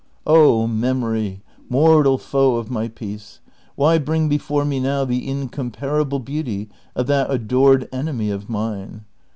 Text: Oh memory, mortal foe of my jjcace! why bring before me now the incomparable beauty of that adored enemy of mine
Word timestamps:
Oh 0.25 0.65
memory, 0.65 1.43
mortal 1.69 2.17
foe 2.17 2.55
of 2.55 2.71
my 2.71 2.87
jjcace! 2.87 3.37
why 3.75 3.99
bring 3.99 4.27
before 4.29 4.65
me 4.65 4.79
now 4.79 5.05
the 5.05 5.29
incomparable 5.29 6.17
beauty 6.17 6.69
of 6.95 7.05
that 7.05 7.29
adored 7.29 7.87
enemy 7.93 8.31
of 8.31 8.49
mine 8.49 9.05